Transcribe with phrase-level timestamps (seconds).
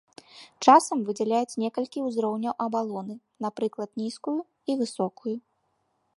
[0.71, 3.15] Часам выдзяляюць некалькі ўзроўняў абалоны,
[3.49, 5.35] напрыклад нізкую і высокую.